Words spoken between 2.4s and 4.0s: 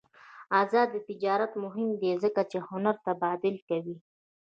چې هنر تبادله کوي.